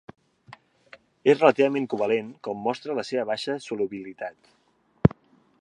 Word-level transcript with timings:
És 1.33 1.37
relativament 1.41 1.85
covalent 1.93 2.33
com 2.49 2.65
mostra 2.71 2.99
la 3.01 3.07
seva 3.13 3.29
baixa 3.33 3.61
solubilitat. 3.69 4.55